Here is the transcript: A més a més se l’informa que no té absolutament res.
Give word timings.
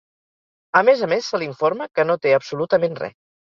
A 0.81 0.83
més 0.87 1.03
a 1.09 1.09
més 1.11 1.27
se 1.35 1.41
l’informa 1.43 1.89
que 1.99 2.07
no 2.09 2.19
té 2.25 2.35
absolutament 2.41 3.01
res. 3.07 3.19